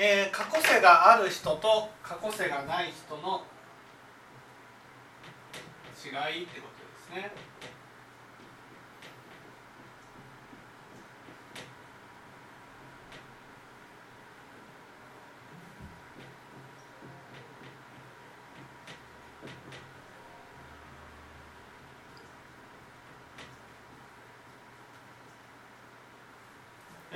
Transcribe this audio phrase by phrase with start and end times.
[0.00, 3.42] えー、過去世がある人と過去世がない人の
[6.00, 6.68] 違いってこ
[7.10, 7.32] とですね。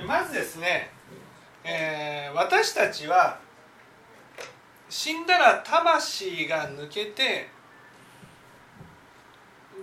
[0.05, 0.92] まずですね、
[2.63, 3.37] 私たちは
[4.89, 7.49] 死んだら魂が抜けて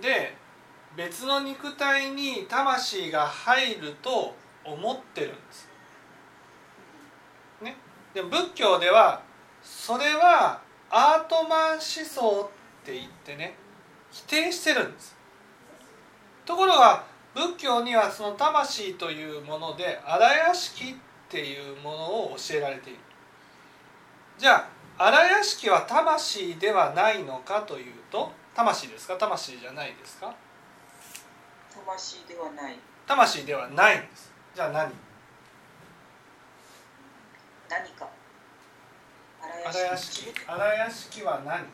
[0.01, 0.35] で
[0.97, 4.35] 別の肉体に魂が入ると
[4.65, 5.69] 思ってるんです。
[7.61, 7.77] ね、
[8.15, 9.21] で仏教では
[9.61, 10.59] それは
[10.89, 12.49] アートマン思想
[12.81, 13.55] って言ってね
[14.09, 15.15] 否定してるんです。
[16.47, 17.03] ところが
[17.35, 20.95] 仏教にはその魂というもので荒屋敷っ
[21.31, 22.99] ていうものを教えられている。
[24.37, 29.15] じゃあ荒屋敷は魂ではないのかというと魂ですか？
[29.15, 30.35] 魂じゃないですか？
[31.73, 32.77] 魂ではない。
[33.07, 34.31] 魂ではないんです。
[34.53, 34.91] じゃあ何？
[37.69, 38.09] 何か。
[39.41, 40.33] 荒屋敷。
[40.45, 41.23] 荒屋敷。
[41.23, 41.65] は何？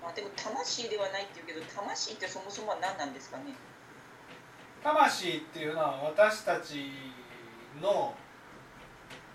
[0.00, 3.52] まあでも魂ではないっていうけど魂ってそもそもは何なんですかね？
[4.82, 6.90] 魂っていうのは私たち
[7.80, 8.14] の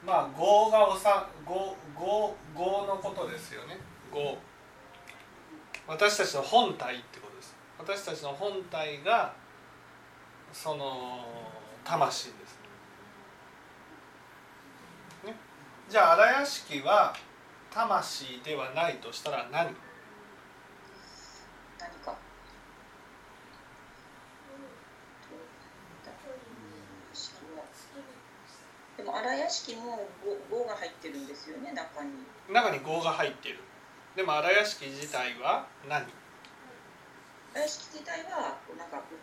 [0.06, 3.78] まあ業がおさ業業業のことですよね。
[4.14, 4.38] 業。
[5.88, 7.56] 私たちの本体ってことです。
[7.78, 9.34] 私たちの本体が
[10.54, 11.26] その
[11.84, 12.60] 魂です、
[15.26, 15.36] ね、
[15.90, 17.14] じゃあ荒屋敷は
[17.72, 19.74] 魂ではないとしたら何
[28.96, 30.08] でも荒屋敷も
[30.50, 32.12] 5が入ってるんですよね中に。
[32.50, 33.60] 中に5が入ってる。
[34.16, 36.08] でも荒屋敷自体は何？
[37.54, 39.20] 荒屋敷自体はなんか器み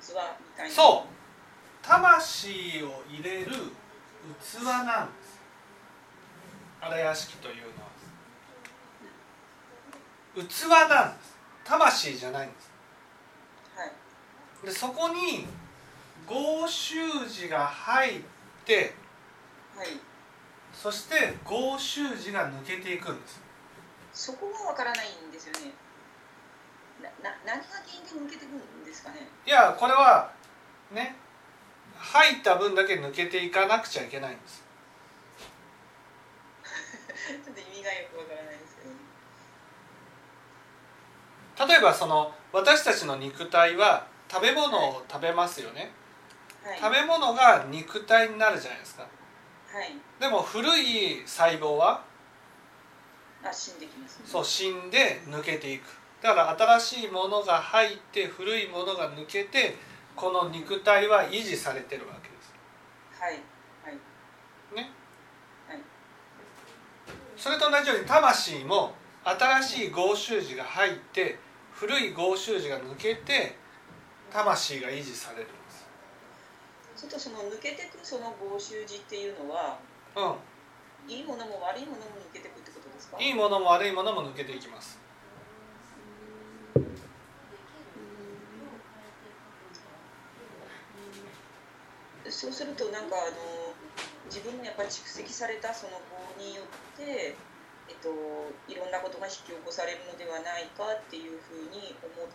[0.57, 0.75] たいな。
[0.75, 1.09] そう。
[1.83, 3.51] 魂を入れる
[4.39, 5.41] 器なんです。
[6.81, 7.91] 荒屋敷というのは。
[10.49, 11.31] 器なんです。
[11.65, 12.73] 魂じゃないんです、
[13.77, 13.93] はい、
[14.67, 15.47] でそこに
[16.27, 16.97] 合習
[17.29, 18.23] 字が入っ
[18.65, 18.95] て
[19.77, 20.01] はい、
[20.81, 23.39] そして合習字が抜けていくんです。
[24.15, 25.73] そこがわからないんですよね。
[27.03, 29.29] なな何が原因で抜けていくんですかね？
[29.47, 30.33] いやこれは
[30.91, 31.17] ね
[31.99, 34.65] 入った分だけ抜けていかなくちゃいけないんです。
[37.45, 38.83] ちょっと意味がよくわからないですけ
[41.65, 45.93] ど例えばその私たちの肉体は食べ物を食べますよね、
[46.65, 49.07] はい、食べ物が肉体になるじゃないですか
[49.73, 52.03] はい、でも古い細胞は？
[53.45, 55.85] あ死んできます、ね、そう死んで抜けていく。
[56.21, 59.77] だから新しいものが入って古いものが抜けて
[60.15, 62.53] この肉体は維持されてるわけです。
[63.19, 63.35] はい
[63.85, 64.75] はい。
[64.75, 64.91] ね、
[65.69, 65.81] はい、
[67.37, 68.93] それと同じように魂も
[69.25, 71.39] 新しい合衆字が入って
[71.73, 73.57] 古い合衆字が抜けて
[74.33, 75.49] 魂が維持される
[77.01, 79.79] ちょっとその抜けてくその合衆字っていうのは、
[80.15, 80.21] う
[81.09, 83.17] ん、いいものも悪いものも抜けてくってことですか？
[83.19, 85.01] いいものも悪いものも抜けていきます。
[92.29, 93.73] そうするとなんかあの
[94.27, 95.93] 自分にやっぱり蓄積されたその
[96.37, 97.35] 棒によって、
[97.89, 98.09] えっと、
[98.69, 102.31] いろんなことが引き起こされるのではないかっていうふうに思思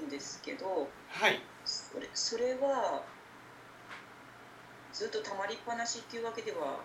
[0.00, 3.02] うんですけど、はい、それそれは
[5.00, 6.76] ずっとたまりっぱなしっていうわけでは？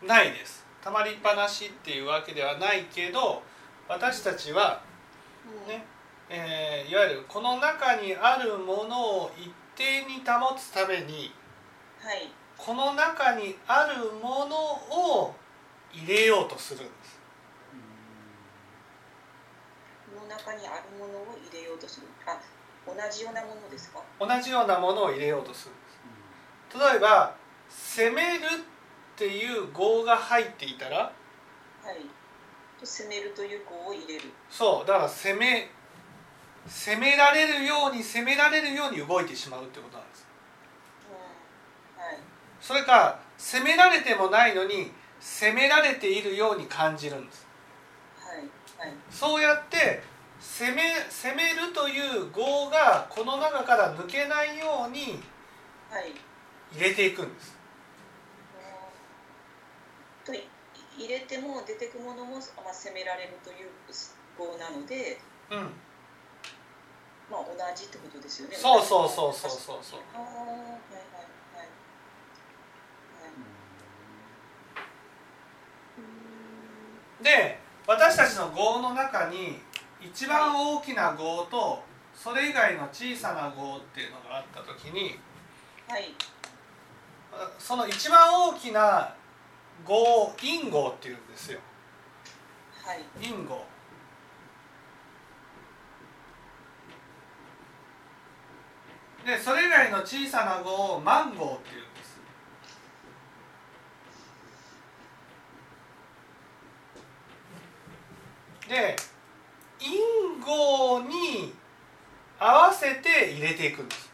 [0.00, 0.64] ないです。
[0.82, 3.42] たまりっぱなしっていうわけではないけど
[3.86, 4.80] 私たちは
[5.68, 5.84] ね、
[6.30, 11.34] うん、えー、いわゆるこの中にあるものを一定に保つために、
[12.00, 15.34] はい、この中にあるものを
[15.92, 17.20] 入れようとするんです。
[20.14, 22.06] この中にあるものを入れようとする。
[22.26, 22.40] あ
[22.86, 24.00] 同じようなものですか？
[24.18, 26.78] 同じようなものを入れようとするんです。
[26.92, 27.38] 例えば
[27.70, 30.98] 攻めるっていう語が入っていたら？
[30.98, 31.12] は
[31.92, 32.84] い。
[32.84, 34.22] 攻めるという語を入れる。
[34.50, 34.86] そう。
[34.86, 35.70] だから攻め
[36.68, 40.26] 攻められるように攻められるように動いてしまうってことなんです、
[41.96, 42.02] うん。
[42.02, 42.18] はい、
[42.60, 47.46] それか攻められてもないのに攻められているように感じるんです、
[48.18, 48.88] はい。
[48.88, 50.02] はい、そうやって
[50.38, 55.22] 攻め攻めるという語がこの中から抜けないように、
[55.90, 56.12] はい。
[56.72, 57.56] 入れていくんです
[60.24, 60.42] とい
[60.98, 63.70] 入れても出てくものも、まあ、攻められるという
[64.36, 65.18] 語なので、
[65.50, 65.58] うん
[67.30, 68.56] まあ、同じってことですよね。
[68.56, 70.64] そうそうそうそうそうそうああはいはいはい
[71.54, 71.68] はい。
[77.20, 79.60] うで私たちの業の中に
[80.00, 81.82] 一番大きな業と
[82.14, 85.18] それ以外の小さな業っていうのがあった時に
[85.88, 86.14] はい
[87.58, 89.14] その一番大きな
[89.88, 91.60] 業を因業っていうんですよ。
[92.84, 93.04] はい。
[93.20, 93.64] 因業
[99.24, 102.20] でそれ以外の小さな業を万業っていうんです。
[108.68, 108.96] で
[109.80, 111.52] 因業に
[112.38, 114.10] 合わせて入れていくんです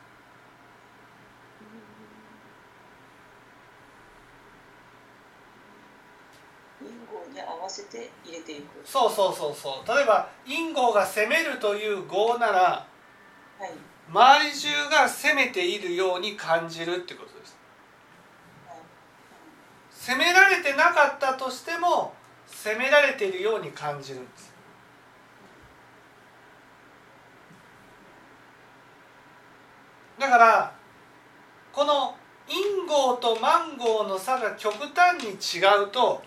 [6.80, 8.80] 因果に合わせて入れていく。
[8.84, 9.88] そうそうそうそう。
[9.88, 12.86] 例えば因業が攻めるという業なら
[13.58, 13.70] はい。
[14.08, 17.56] 周り中が攻めているように感じるってことです。
[18.68, 18.78] はい。
[19.90, 22.14] 攻められてなかったとしても
[22.46, 24.54] 攻められているように感じるんです。
[30.18, 30.72] だから
[31.72, 32.14] この
[32.48, 36.22] 因業と万業の差が極端に違うと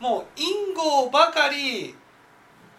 [0.00, 1.94] もう因業ばかり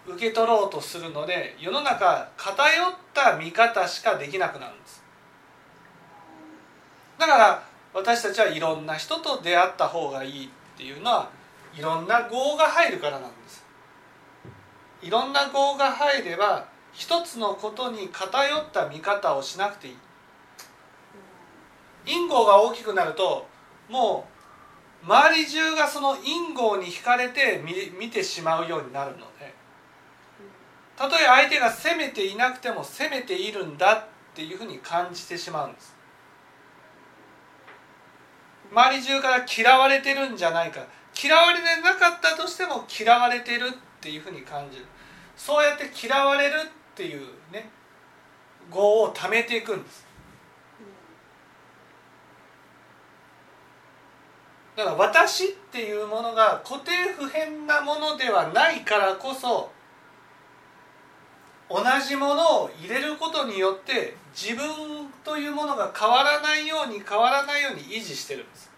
[0.08, 5.04] 受け取ろうとするので世の中偏った見方しかできなくなるんです。
[7.18, 7.64] だから
[7.94, 11.30] 私たちはいろんな人と出会った方がいいっていうのは
[11.78, 13.66] いろんな業が入るからなんです。
[15.02, 19.98] いろんな業が入れば一つのことに偏った見方をしなくていい。
[22.06, 23.46] 因果が大きくなると
[23.90, 24.39] もう
[25.04, 29.54] 周り中がその因果に惹かれて見見てしまうようになるので。
[31.00, 34.06] たとえ相手が攻めていなくても攻めているんだっ
[34.36, 35.96] ていうふうに感じてしまうんです。
[38.70, 40.86] 周り中から嫌われてるんじゃないか。
[41.22, 44.86] 嫌われてなかったとしても嫌われてるっていうふうに感じる。
[45.38, 47.22] そうやって嫌われるっていう
[47.54, 47.70] ね
[48.74, 50.06] 業を貯めていくんです。
[54.80, 59.70] だから私っていうものが固定不変なものではないからこそ
[61.70, 64.66] 同じものを入れることによって自分
[65.26, 68.72] というものが変わらないように変わらないように維持してるんです。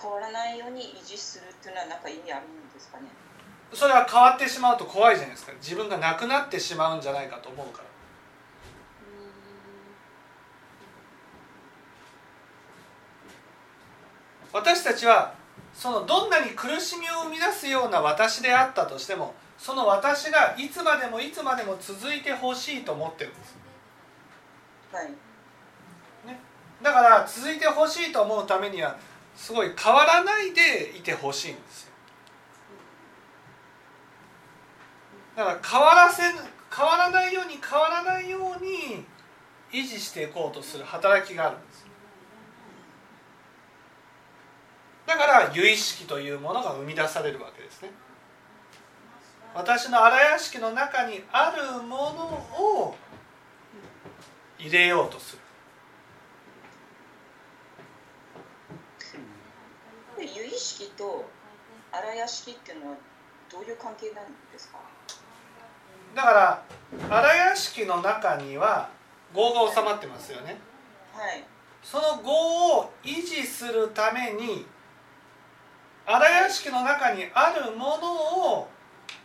[0.00, 3.08] 変わらないように維持するっていうのは何か意味あるんですかね。
[3.74, 5.52] それは変わってしまうと怖いじゃないですか。
[5.60, 7.97] 自分がなくなってしまうんじゃないかと思うから
[14.58, 15.34] 私たちは
[15.72, 23.56] そのどんなに苦しみを生み出すような私であったとしてもその私がいつまでもいつまでも続いてほしいと思ってるんです。
[24.92, 25.10] はい。
[26.82, 28.96] だから続いてほしいと思うためには
[29.36, 31.92] すごい変わらないでいてほしいんですよ。
[35.36, 39.04] だから変わらせ変わらないように変わらないように
[39.72, 41.87] 維持していこうとする働きがあるんです
[45.08, 47.90] だから由意識というものが生み出されるわけですね
[49.54, 52.02] 私の荒屋敷の中にあるもの
[52.62, 52.94] を
[54.58, 55.42] 入れようとする
[60.18, 61.24] 由意識と
[61.90, 62.96] 荒屋敷っていうのは
[63.50, 64.78] どういう関係なんですか？
[66.14, 66.62] だから
[67.16, 68.90] 荒屋敷の中には
[69.34, 70.58] 業が収まってますよね
[71.14, 71.44] はい。
[71.82, 72.30] その業
[72.80, 74.66] を維持するために
[76.10, 78.14] 荒屋敷の中にあるもの
[78.54, 78.68] を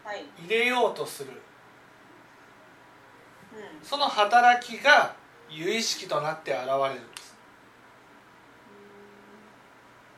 [0.04, 0.26] はい。
[0.46, 1.38] 入れようとするうん。
[3.82, 5.16] その働きが
[5.50, 7.36] 有意識となって現れるんです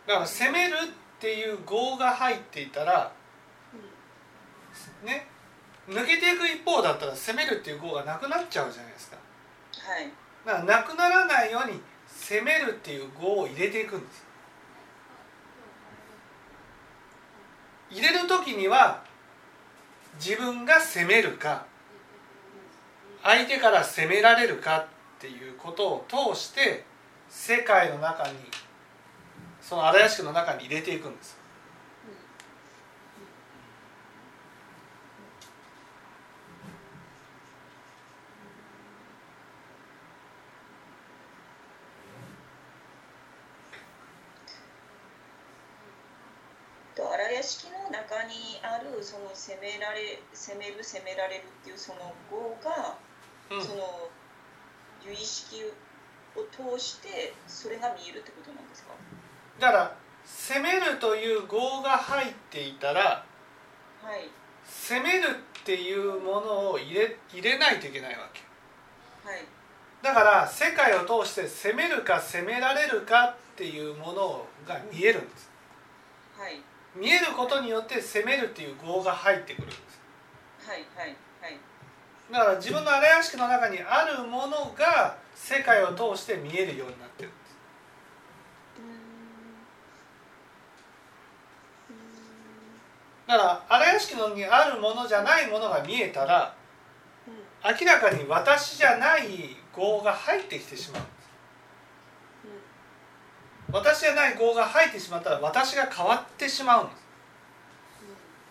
[0.08, 0.78] だから攻めるっ
[1.20, 3.12] ていう業が入っていたら
[5.04, 5.28] ね
[5.88, 10.10] 抜けていく一方だったら攻めるっていう業がなくなっちゃうじゃないですかはい。
[10.46, 14.25] だからなくならないように攻めるっていう業を入れていくんです
[17.96, 19.02] 入れる時には
[20.24, 21.66] 自分が責めるか
[23.24, 24.88] 相手から責められるかっ
[25.20, 26.84] ていうことを通して
[27.30, 28.36] 世界の中に
[29.62, 31.38] その荒屋敷の中に入れていくんです
[47.36, 52.96] 屋敷の中にあるその攻められ攻める攻められるっていうその業が、
[53.52, 53.62] うん。
[53.62, 54.10] その
[55.04, 55.62] 由意識
[56.36, 58.94] を通してそれが見えるってことなんですか？
[59.60, 63.26] だから攻めるという業が入っていたら
[64.02, 64.30] はい。
[64.66, 68.42] 攻めるっていうものを入れ入れないといけないわけ。
[69.30, 69.46] はい。
[70.02, 75.50] だから世界を通して攻めるか攻められるかっていうものが見えるんです。
[76.38, 76.60] はい
[76.96, 80.02] 見えることによって攻めるっていう業が入ってくるんです。
[80.68, 81.60] はいはいはい。
[82.32, 87.46] だから自分の荒屋敷の中にあるものが世界を通して見えるようになってるんです。
[93.28, 96.56] だから荒屋敷のにあるものじゃないものが見えたら
[97.64, 101.02] 明らかに私じゃない業が入ってきてしまう
[103.72, 107.06] 私じゃない業が入ってしまったら私が変わってしまうんです。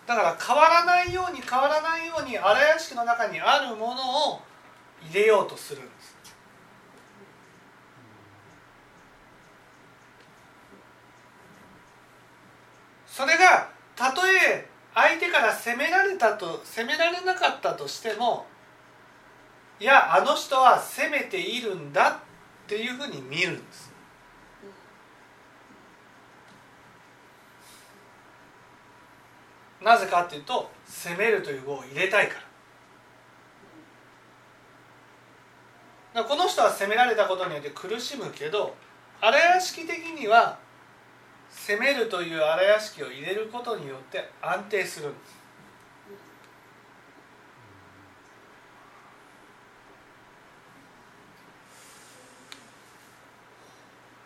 [0.05, 4.41] だから変わらないように変わらないように荒屋敷の中にあるものを
[5.01, 6.15] 入れようとするんです。
[13.07, 18.45] それがたとえ相手から責められたと責められなかったとしても
[19.79, 23.94] いやあの人は責めているんだっていうふうに見るんです。
[29.85, 32.39] なぜかっていうと責めるという語を入れたいから。
[36.15, 38.75] だからこの人は責められたことによって苦しむけど
[39.21, 40.57] 荒屋敷的には
[41.51, 45.35] 責めるという荒屋敷を入れることによって安定するんです。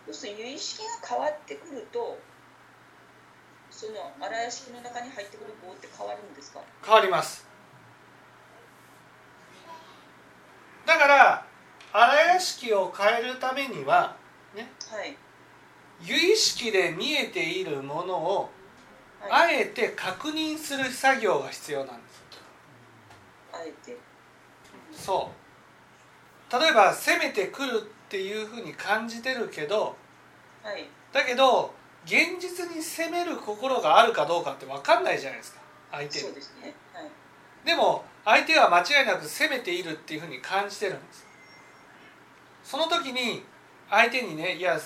[0.06, 2.18] そうすると由意識が変わってくると
[3.80, 6.60] その荒屋敷の中に入ってくる棒って変わるんですか？
[6.84, 7.46] 変わります。
[10.84, 11.46] だから
[11.90, 14.16] 荒屋敷を変えるためには
[14.54, 15.16] ねはい。
[16.02, 18.50] 由意識で見えているものを
[19.18, 19.30] はい。
[19.30, 22.22] あえて確認する作業が必要なんです。
[23.54, 23.96] あえて。
[24.92, 25.30] そ
[26.50, 26.52] う。
[26.52, 29.96] 例えば攻めてくるっていうふうに感じてるけど
[30.62, 30.86] はい。
[31.14, 31.72] だけど
[32.10, 35.60] 現実に攻める心があるかどうかって分かんないじゃないですか
[35.92, 36.24] 相手に。
[36.24, 36.74] そうですね。
[36.92, 37.08] はい。
[37.64, 41.24] でも相手は間違いなく攻めているっていうふうに感じてるんです。
[42.64, 43.44] その時に
[43.88, 44.76] 相手にねいや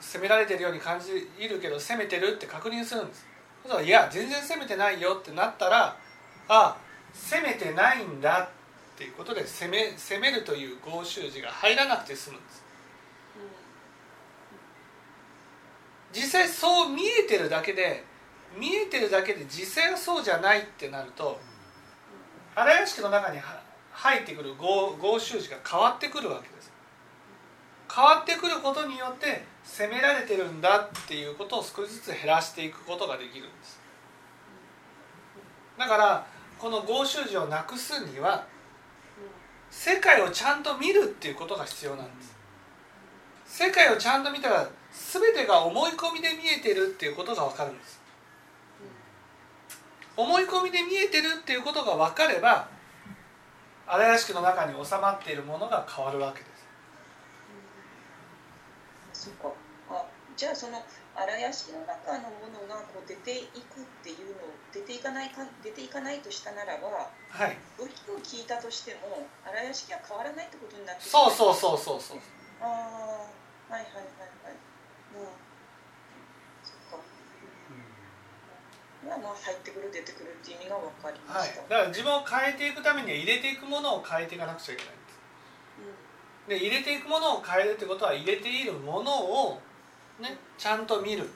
[0.00, 3.26] 攻められてるように感じているけど攻めてるって確認するんです。
[3.62, 5.96] そしたらいや全然攻めてないよってなったら
[6.48, 6.76] あ
[7.12, 8.48] 攻めてないんだ
[8.94, 12.61] っていうことで攻め攻めるという合衆字が入らなくて済むんです
[16.12, 18.04] 実際そう見えてるだけで
[18.58, 21.40] 見えてるだけで実際はそうじゃないってなると
[22.54, 23.38] 荒屋敷の中に
[23.92, 26.70] 入ってくる合衆字が変わってくるわけです。
[27.94, 33.80] 変わってくることによって攻められてるんだっていうことを少しずつ減らしていくことができるんです。
[35.78, 36.26] だから
[36.58, 38.46] この合衆字をなくすには
[39.70, 42.31] 世界をちゃんと見るっていうことが必要なんです。
[43.52, 44.66] 世界をちゃんと見たら
[45.12, 48.00] 全てが思い込みで見えてるっていうことが分かるんです。
[50.16, 52.66] 思い込みで見えてるっていうことが分かれば
[53.86, 56.46] 荒屋敷の中に収まっているものが変わるわけで
[59.12, 59.30] す。
[59.30, 59.30] そ
[59.90, 60.02] あ
[60.34, 60.82] じゃあその
[61.14, 67.58] 荒屋敷の中のものがこう出ていくっていうのを出ていかないか出ていかないとしたならばはい。
[67.76, 72.18] 武器を聞いたとしても荒屋敷は変わらないってことになってそうそうそうそうそう。
[72.62, 73.41] ああ
[73.72, 74.60] はいはいはいはい。
[75.16, 75.32] うん。
[76.60, 77.00] そっか。
[79.08, 81.48] まあまあ入ってくる出てくるっていう意味が分かりまはい。
[81.48, 86.60] した、だから自分を変えていくためには入れていくものを変えていかなくちゃいけないんです。
[86.60, 89.58] で入れていくものを変えるってことは入れているものを
[90.20, 91.28] ねちゃんと見る。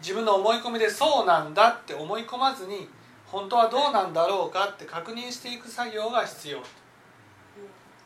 [0.00, 2.88] 自分の思い込みでそうなんだって思い込まずに
[3.26, 6.62] 本当はどうなんだろうかって確認していく作業が必要。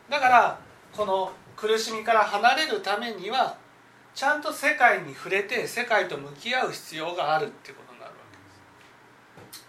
[0.09, 0.59] だから
[0.95, 3.57] この苦しみから離れるためには
[4.15, 9.65] ちゃんと世界に触れて世界と向き合う必要があるってことになるわけです。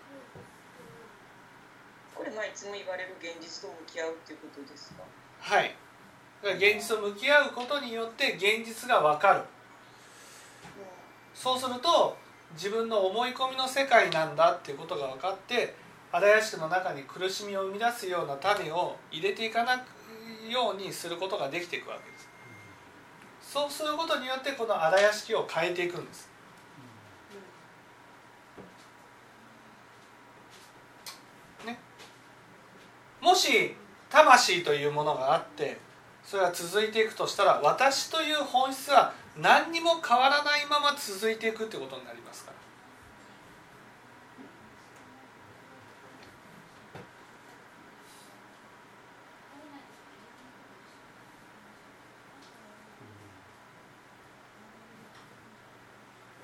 [2.15, 5.03] これまあいつも言われる現実と向き合うっていうことですか？
[5.41, 5.75] はい。
[6.43, 9.43] 現実と向き合うことによって現実が分かる。
[11.35, 12.17] そうすると
[12.53, 15.75] 自分の思い込みの世界なんだっていうことが分かって
[16.13, 19.83] 荒屋敷の中に苦しみを生み出すような種を入れていかない
[20.51, 22.29] ようにすることができていくわけです。
[23.41, 26.29] そうすることによってこの荒屋敷を変えていくんです。
[31.67, 31.79] ね。
[33.21, 33.75] もし
[34.09, 35.79] 魂というものがあって
[36.25, 42.60] それが続いていくとしたら私という本質は何にも変わらないまま続いていくってことになりますから。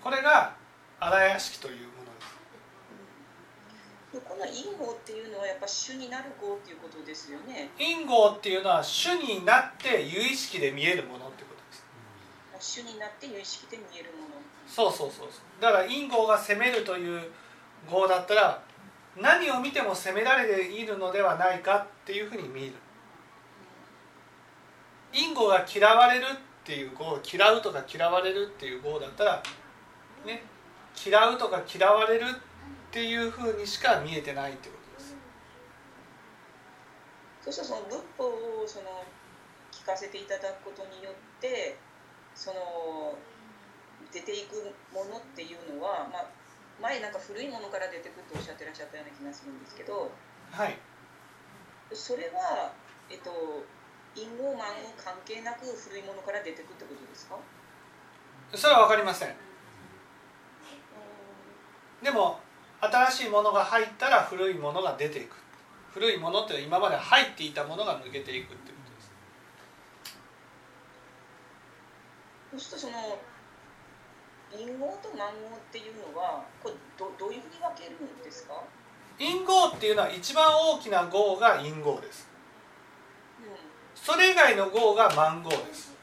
[0.06, 0.54] これが
[1.00, 2.20] 荒屋敷というもので
[4.14, 4.20] す。
[4.24, 7.70] この因果っていうのはやっぱ主になる業っていうことですよね。
[7.76, 11.84] 因果っていうのは主になって有意識で見えるものってことです。
[12.60, 14.36] 主になって有意識で見えるもの。
[14.68, 15.28] そうそうそう。
[15.28, 17.32] そうだから因果が責めるという
[17.90, 18.62] 業だったら
[19.16, 22.74] 何を見ても責められているのではないかっていうふうに見える。
[25.12, 26.28] 因果が嫌われるっ
[26.62, 29.42] ていう業嫌うとか嫌われるっていう業だったら
[30.26, 30.42] ね
[30.94, 32.28] 嫌うとか嫌われるっ
[32.90, 35.16] ていうふうにしか見えてないってことです。
[37.44, 39.04] そしてその仏法をその
[39.72, 41.76] 聞かせていただくことによって
[42.34, 43.14] その
[44.12, 46.26] 出ていくものっていうのは、まあ、
[46.80, 50.10] 前なんか古いものから出てくるとおっしゃってらっしゃったような気がするんですけど
[50.50, 50.78] はい。
[51.92, 52.72] それは、
[53.10, 53.30] えっと、
[54.16, 54.66] 因果満
[54.96, 57.38] 関係なく古いものから出てくるってことですか？
[58.54, 59.34] それは分かりません
[62.02, 62.40] でも
[62.80, 65.36] 新しいものが入ったら古いものが出ていく。
[65.92, 69.10] 古いものっていうのは今まで入っていたものが抜けていくっていうことです。
[72.68, 73.18] そうするとその
[74.52, 78.62] 因果と満合っていうのはこれどどういうふうに分けるんですか、
[79.18, 82.28] 因果っていうのは一番大きな業が因果です。
[83.40, 83.56] うん、
[83.94, 85.96] それ以外の業が満業です。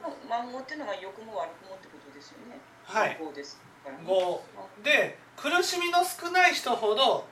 [0.00, 2.60] この満合っていうのは良くも悪くもってことですよね。
[2.84, 3.18] はい。
[3.18, 4.40] 合ですからね業
[4.82, 7.26] で苦しみの少ない人ほど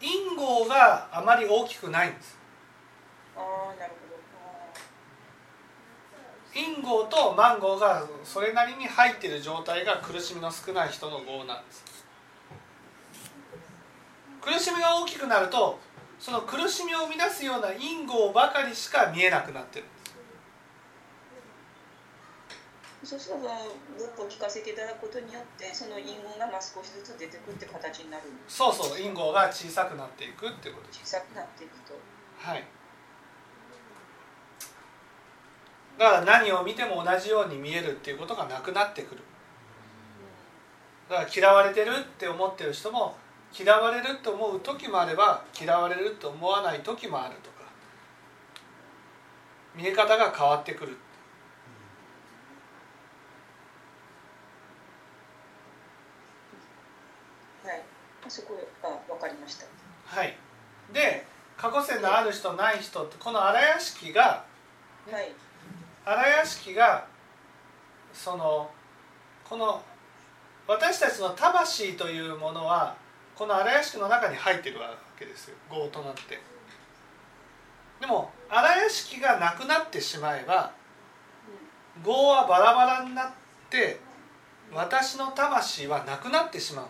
[0.00, 2.38] うん因果があまり大きくないんです。
[6.54, 11.84] 因果と満業がそれなりに入っている状態が苦しみの少ない人の業なんです。
[14.40, 15.78] 苦しみが大きくなると
[16.18, 28.24] その苦しみを生み出すような因果ばかりしか見えなくなってるんですーそうするとその仏法を聞かせていただくことによってその因果がまあ少しずつ出てくって形になる。
[28.46, 30.88] そうそう因果が小さくなっていくっていうこと。
[30.88, 31.94] です小さくなっていくと。
[32.36, 32.64] はい。
[35.96, 39.22] だから何を見ても同じように見えるっていうことがなくなってくる。
[41.08, 43.16] だから嫌われてるって思ってる人も
[43.58, 47.58] 嫌われると思う時もあれば嫌われると思わない時もあるとか。
[49.74, 50.98] 見え方が変わってくる
[57.64, 57.82] はい
[58.28, 59.66] そこが分かりました。
[60.06, 60.36] はい。
[60.92, 64.44] で過去世のある人ない人ってこの荒屋敷が
[65.10, 65.32] はい。
[66.04, 67.06] 荒屋敷が
[68.12, 68.70] その
[69.48, 69.82] この
[70.66, 72.96] 私たちの魂というものは
[73.34, 75.56] この荒屋敷の中に入ってるわけですよ。
[75.70, 76.40] 業となって。
[78.00, 80.72] でも荒屋敷がなくなってしまえば
[82.04, 83.30] 業はバラバラになっ
[83.70, 83.98] て
[84.72, 86.86] 私の魂はなくなってしまう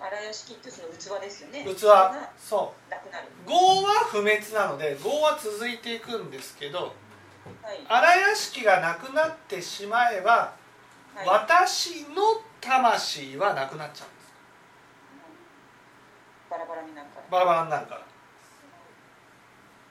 [0.00, 1.64] 荒屋敷ってその器ですよね。
[1.64, 1.80] 器
[2.38, 2.90] そう。
[2.90, 3.28] なくなる。
[3.46, 6.78] 業は不滅なので業は続いていくんですけど
[7.62, 7.84] はい。
[7.86, 10.54] 荒屋敷がなくなってしまえば
[11.14, 11.26] はい。
[11.26, 14.32] 私の魂はなくなっちゃうんです。
[16.50, 17.26] バラバラになるから。
[17.30, 18.02] バラバラになるから。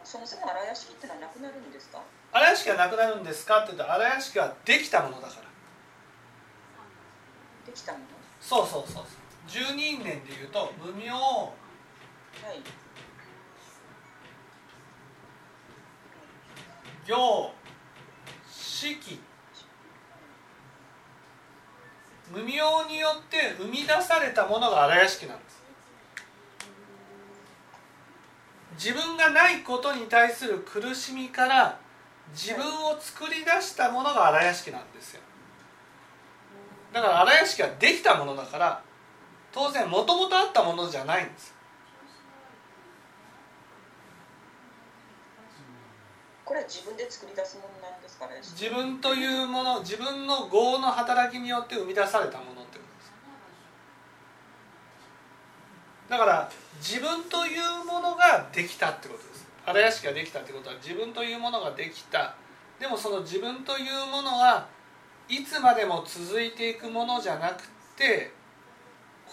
[0.03, 2.01] そもそも荒屋敷ってのはなくなるんですか？
[2.31, 5.41] 荒屋敷がなくなるんですかって言うと荒屋敷はできたものだから。
[7.67, 8.05] できたもの？
[8.41, 9.05] そうそうそうそう
[9.47, 11.13] 12年でいうと無明。
[11.13, 11.53] は
[12.53, 12.61] い。
[17.05, 17.53] 行。
[18.47, 19.19] 式
[22.31, 25.59] 無明によって生み出されたものが荒屋敷なんです。
[28.73, 31.79] 自分がないことに対する苦しみから
[32.31, 35.21] 自分を作り出したものが荒屋敷なんですよ。
[36.93, 38.81] だから荒屋敷はできたものだから
[39.51, 41.53] 当然もともとあったものじゃないんです。
[46.45, 48.37] これは自分で作り出すものなんですかね。
[48.41, 53.11] 自分というもの自分の業の働きによって生み出されたものってことです。
[56.09, 59.47] だから自分というものができたってことです。
[59.63, 62.33] 荒屋敷ができたってことは自分というものができた。
[62.79, 64.67] でもその自分というものは
[65.27, 68.31] いつまでも続いていくものじゃなくて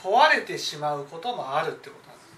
[0.02, 2.28] 壊れてしまうこともあるってことなんです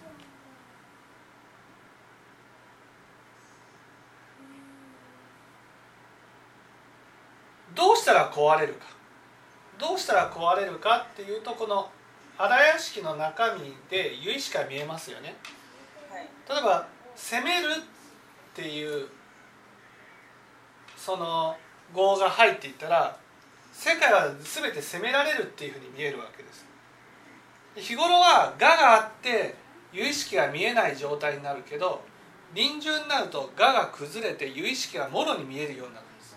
[7.75, 8.87] どうしたら壊れるか
[9.79, 11.91] どうしたら壊れるかっていうとこの
[12.37, 15.37] 荒屋敷の中身で「由」しか見えますよね。
[16.49, 17.75] 例えば「攻める」っ
[18.55, 19.09] ていう
[20.97, 21.57] その
[21.93, 23.17] 語が入っていったら
[23.73, 26.68] 世界は全て攻められるっていうふうに見えるわけです。
[27.81, 29.55] 日頃は我があって
[29.93, 32.03] 由意識が見えない状態になるけど
[32.55, 36.37] 臨終になると我が崩れて由意識がもろに見えるようになるんです。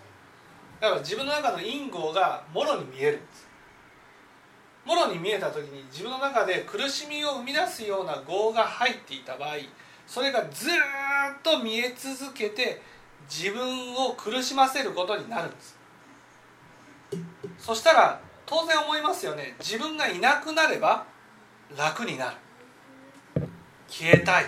[0.80, 3.48] だから自分の中の因果がもろに見えるんです。
[4.84, 9.56] もろに見えた時に自分の中で苦しみを生み出すような業が入っていた場合
[10.08, 10.72] それがずっ
[11.42, 12.82] と見え続けて
[13.28, 15.78] 自分を苦しませることになるんです。
[17.58, 19.54] そしたら当然思いますよね。
[19.60, 21.06] 自分がいなくなれば
[21.76, 22.36] 楽になる。
[23.88, 24.44] 消えたい。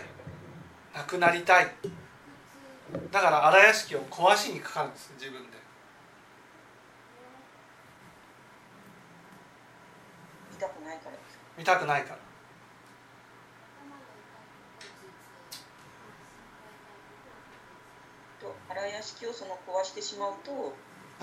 [0.95, 1.71] なくなりたい。
[3.11, 5.13] だから荒屋敷を壊しにかかるんです。
[5.19, 5.59] 自分で。
[10.53, 11.17] 見たくないから
[11.59, 12.19] 見たくないから。
[18.41, 20.75] と荒屋敷をその壊してしまうと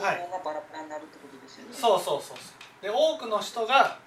[0.01, 0.29] はい。
[0.31, 1.73] がバラバラになるってことですよね。
[1.73, 2.37] そうそうそう。
[2.81, 3.99] で多くの人が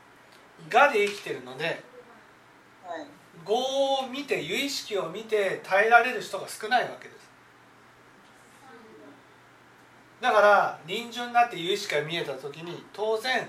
[0.72, 3.06] 我で生きてるのではい。
[3.46, 7.24] 業を見て由意識を見て耐えられる人が少ないわけです。
[10.20, 13.46] だから臨終になって由意識が見えた時に当然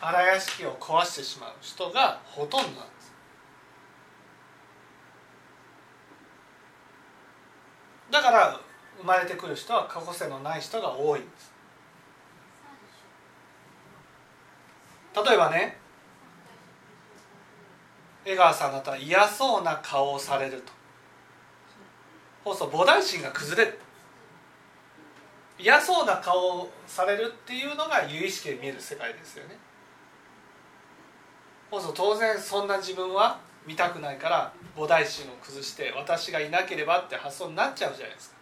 [0.00, 3.12] 荒屋敷を壊してしまう人がほとんどなんです。
[8.10, 8.60] だから
[8.98, 11.52] 生まれてくる人は過去世のない人が多いんです。
[15.26, 15.78] 例えばね
[18.26, 20.72] 江川さんだったら嫌そうな顔をされると。
[22.44, 23.78] そうすると菩提心が崩れる
[25.58, 29.56] 嫌そうな顔をされるっていうのが有意識で見える世界ですよね。
[31.70, 38.36] そうすると当然そんな自分は見たくないから菩提心を崩して私がいなければって発想になっちゃうじゃないですか。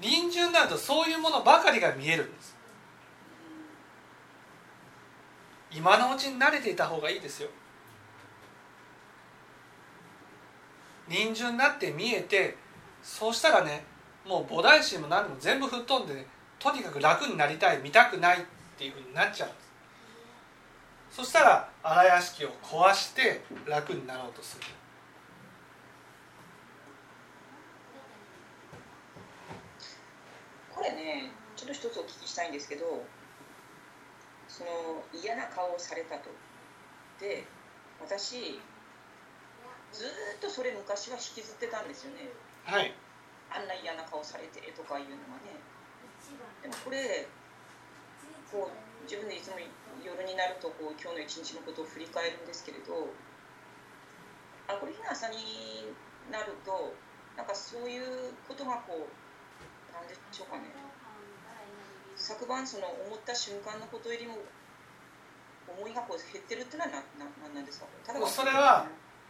[0.00, 2.43] 臨終になるとそういうものばかりが見えるんです。
[5.74, 7.48] 今のうちに慣れていた方がいいですよ。
[11.08, 12.56] 臨終になって見えて
[13.02, 13.84] そうしたらね
[14.26, 16.26] もう菩提心も何も全部吹っ飛んでね
[16.58, 18.44] とにかく楽になりたい見たくないっ
[18.78, 19.48] ていうふうになっちゃう。
[19.50, 19.64] んです
[21.10, 24.64] そしたら荒屋敷を壊して楽になろうとする。
[30.74, 33.04] これねちょっと一つお聞きしたいんですけど
[34.54, 36.30] その嫌な顔をされたと。
[37.18, 37.42] で
[37.98, 38.62] 私
[39.90, 42.30] ずーっとそれ昔は引きずってたんですよね。
[42.62, 42.94] はい。
[43.50, 45.58] あんな嫌な顔されてとかいうのはね。
[46.62, 47.26] でもこれ
[48.52, 49.58] こう自分でいつも
[50.06, 53.10] 夜になるとこう今日の一日のことを振り返るんですけれど
[54.70, 55.90] あこれ日の朝に
[56.30, 56.94] なると
[57.36, 60.70] なんかそういうことがこうなんでしょうかね
[62.24, 64.38] 昨晩その思った瞬間のことよりも
[65.68, 67.86] 思いがこう減ってるっていうのはなななんなんですか？
[68.26, 68.86] それは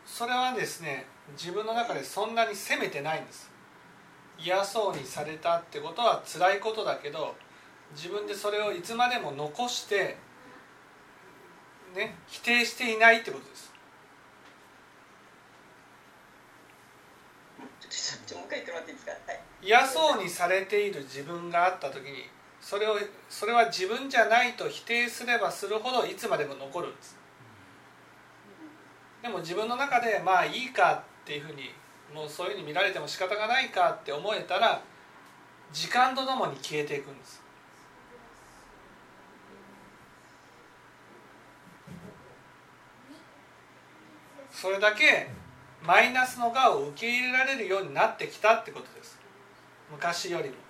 [0.06, 3.50] それはですね自分の中でそんなに責めてないんです。
[4.38, 7.34] 嫌そうにされたってことは辛いことだけど
[7.96, 10.16] 自分でそれをいつまでも残して
[11.96, 13.72] ね否定していないってことです。
[17.80, 19.12] ちょっとちょっともう一回言ってもらっていいですか？
[19.26, 19.40] はい。
[19.62, 22.30] 嫌そうにされている自分があった時に
[22.64, 22.96] それを
[23.28, 27.14] それは自分じゃないと否定すればするほどいつまでも残るんです。
[29.20, 31.74] でも自分の中でまあいいかっていうふうに
[32.14, 34.82] もうそういうふうに見られても仕方がないかって思えたら
[35.74, 37.42] 時間とともに消えていくんです。
[44.50, 45.28] それだけ
[45.82, 49.18] マイナスの我を受け入れられるようになってきたってことです。
[49.90, 50.63] 昔よりも。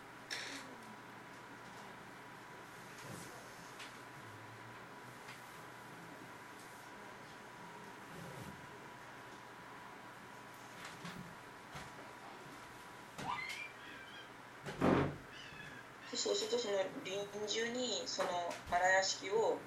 [16.24, 19.60] そうするとその臨終にその荒屋敷を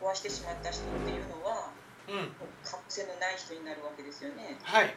[0.00, 1.68] 壊してしまった人っていうのは
[2.08, 2.32] うん
[2.64, 4.56] 覚醒のない人になるわけですよね。
[4.62, 4.96] はい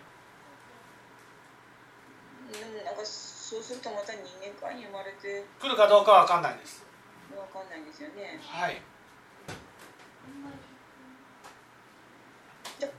[2.48, 6.86] うん、なんかそうするとまた人間界に生まれて来るかどうかは分かんないです
[7.36, 8.40] わかんないんですよね。
[8.40, 8.80] はい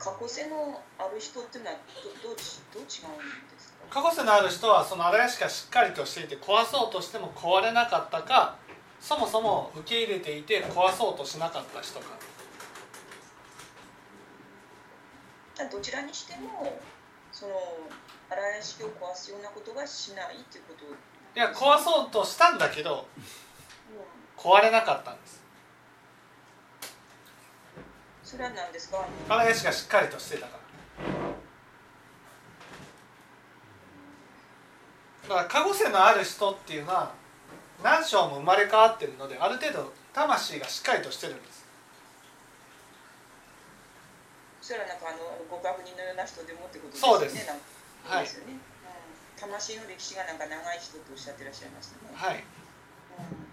[0.03, 1.77] 過去世のある人っていうのは
[2.23, 4.03] どどうちどう違うんですか？
[4.03, 8.57] 過去世のある人はその荒屋敷がしっかりとしていて壊そうとしても壊れなかったか
[9.01, 12.07] そもそも受け入れていて壊そうとしなかった人か。
[15.71, 16.81] どちらにしても
[17.31, 17.53] その
[18.29, 20.97] 荒屋敷を壊すようなことはしないっていうこと、うん、い
[21.37, 23.07] や壊そうとしたんだけど
[24.37, 25.41] 壊れなかったんです
[28.33, 29.05] それは何ですか？
[29.29, 30.63] 荒屋敷がしっかりとしてたから。
[35.29, 37.13] だから過去世のある人っていうのは
[37.85, 41.67] 何章も生まれ変わってるのである程度魂がしっかりとしてるんです。
[44.63, 45.19] それはなんかあの
[45.51, 47.37] ご確認のような人でもってことですそうです。
[48.09, 48.25] はい。
[48.25, 48.61] ですよね、うん、
[49.39, 53.53] 魂の歴史がなんか長い人とおっしゃってらっしゃいましたね、はいうん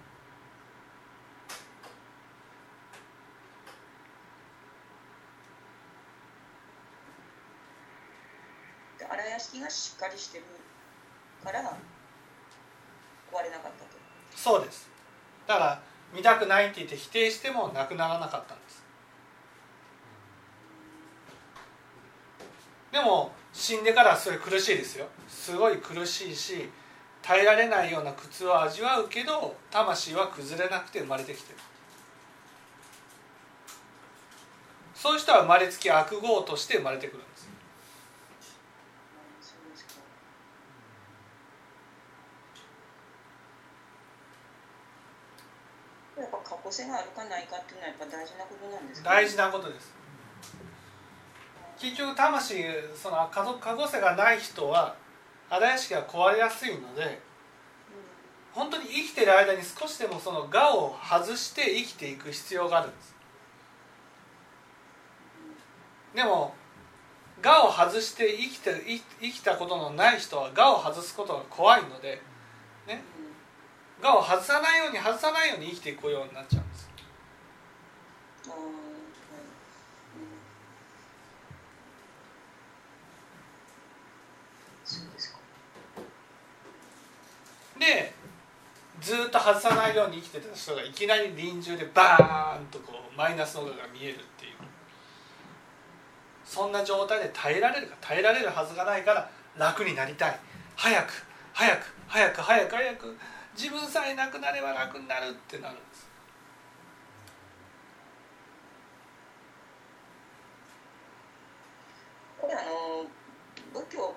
[9.54, 10.44] で荒屋敷がしっかりしてる
[11.44, 13.98] から壊れなかったと。
[14.36, 14.90] そうです。
[15.48, 15.82] だから
[16.14, 18.84] 見たくないって言って否定してもなくならなかったんです。
[22.92, 25.08] でも死んでからそれ苦しいですよ。
[25.28, 26.70] すごい苦しいし
[27.22, 31.60] 耐えられないような苦痛を味わうけど魂は崩れなくて生まれてきてる。
[35.00, 37.48] そういう人は生まれつき悪業として生まれてくるんです
[39.40, 40.02] そうですか
[46.69, 49.99] やっぱ過去性があるかないかっていうのはやっぱ大事なことなんですか、大事なことです
[51.79, 52.55] 結局魂
[52.95, 54.95] その家族過去世がない人は
[55.49, 57.19] 荒屋敷が壊れやすいので
[58.53, 63.15] 本当に生きてる間に少しでもその我を外して生きていく必要があるんです
[66.15, 66.53] でも
[67.41, 72.21] 我を外して生きて生生きたことのない人は我を外すことが怖いので
[72.88, 73.01] ね
[74.02, 76.90] 我を外さないように外さないように生きていくようになっちゃうんです。
[87.80, 88.14] で
[89.02, 94.52] ずっと外さないように生きてた人がいきなり臨終でバーンとこうマイナスのがが見えるっていう。
[96.46, 100.40] そんな状態で耐えられるか耐えられるはずがないから楽になりたい。
[100.76, 103.18] 早く早く早く早く早く。
[103.60, 106.08] 自分さえなくなれば楽になるってなるんです。
[112.39, 113.04] これあの
[113.74, 114.15] 仏教を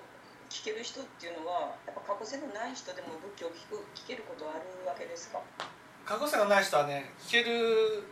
[0.49, 5.41] 聞ける人っていうのはやっぱ過去性のない人でも仏教を聞く聞けることはあるわけですか？
[6.05, 8.03] 過去世がない人はね聞ける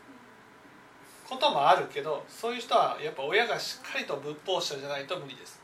[1.29, 5.60] こともあるけどそういう人はやっぱ親がしっかりと仏法者じゃないと無理です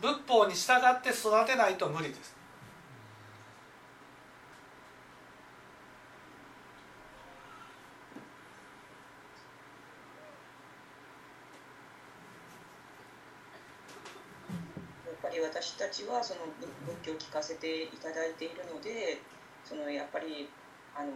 [0.00, 2.34] 仏法に従って育てないと無理です
[15.06, 19.20] やっぱり私たちはその仏仏教を聞かせていただいているので
[19.64, 20.48] そのやっぱり
[20.96, 21.08] あの、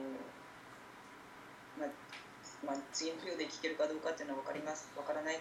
[1.80, 1.88] まあ
[2.66, 5.38] まあ、次の授業で聞けるかどうかっていうのは分かります分からない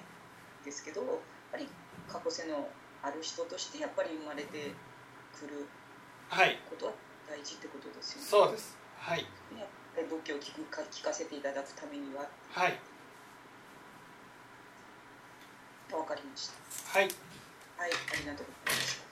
[0.63, 1.09] ですけどやっ
[1.51, 1.67] ぱり
[2.07, 2.67] 過去世の
[3.03, 4.71] ある人としてやっぱり生まれて
[5.37, 5.67] くる
[6.29, 6.93] はいことは
[7.27, 8.27] 大事ってことですよね。
[8.27, 9.25] そうですはい
[9.93, 12.79] 仏教を聞くか聞かせていただくためにははい
[15.91, 16.99] 分かりました。
[16.99, 17.09] はい
[17.77, 19.02] はい、ありがとうございました。